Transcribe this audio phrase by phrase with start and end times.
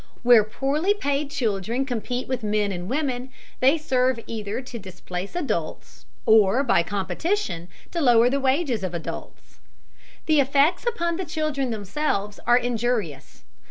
[0.23, 6.07] Where poorly paid children compete with men and women, they serve either to displace adults,
[6.25, 9.59] or, by competition, to lower the wages of adults.
[10.25, 13.43] The effects upon the children themselves are injurious.